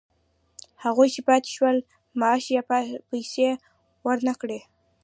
[0.83, 1.77] هغوی چې پاتې شول
[2.19, 2.61] معاش یا
[3.09, 3.47] پیسې
[4.05, 4.59] ورنه کړل شوې